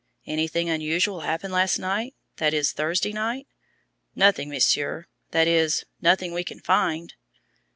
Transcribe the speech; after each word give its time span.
"Anything 0.25 0.67
unusual 0.67 1.19
happen 1.19 1.51
last 1.51 1.77
night 1.77 2.15
that 2.37 2.55
is, 2.55 2.71
Thursday 2.71 3.13
night?" 3.13 3.45
"Nothing, 4.15 4.49
Monsieur 4.49 5.05
that 5.29 5.47
is, 5.47 5.85
nothing 6.01 6.33
we 6.33 6.43
can 6.43 6.59
find." 6.59 7.13